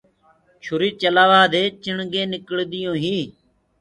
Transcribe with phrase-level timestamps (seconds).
[0.63, 3.29] چوري چلآوآ دي چِڻگينٚ نِڪݪديونٚ هينٚ۔